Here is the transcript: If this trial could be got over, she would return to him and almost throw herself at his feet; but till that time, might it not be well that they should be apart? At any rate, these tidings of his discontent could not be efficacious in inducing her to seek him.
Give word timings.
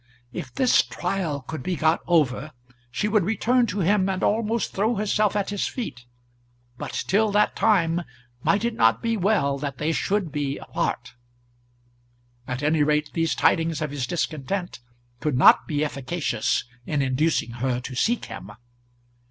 If 0.33 0.51
this 0.51 0.81
trial 0.81 1.41
could 1.43 1.61
be 1.61 1.75
got 1.75 2.01
over, 2.07 2.53
she 2.89 3.07
would 3.07 3.23
return 3.23 3.67
to 3.67 3.81
him 3.81 4.09
and 4.09 4.23
almost 4.23 4.73
throw 4.73 4.95
herself 4.95 5.35
at 5.35 5.51
his 5.51 5.67
feet; 5.67 6.05
but 6.75 7.03
till 7.05 7.31
that 7.33 7.55
time, 7.55 8.01
might 8.41 8.65
it 8.65 8.73
not 8.73 9.03
be 9.03 9.15
well 9.15 9.59
that 9.59 9.77
they 9.77 9.91
should 9.91 10.31
be 10.31 10.57
apart? 10.57 11.13
At 12.47 12.63
any 12.63 12.81
rate, 12.81 13.11
these 13.13 13.35
tidings 13.35 13.79
of 13.79 13.91
his 13.91 14.07
discontent 14.07 14.79
could 15.19 15.37
not 15.37 15.67
be 15.67 15.85
efficacious 15.85 16.63
in 16.87 17.03
inducing 17.03 17.51
her 17.61 17.79
to 17.81 17.93
seek 17.93 18.25
him. 18.25 18.49